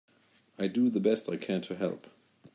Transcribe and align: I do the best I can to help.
I 0.57 0.65
do 0.65 0.89
the 0.89 0.99
best 0.99 1.29
I 1.29 1.37
can 1.37 1.61
to 1.61 1.75
help. 1.75 2.07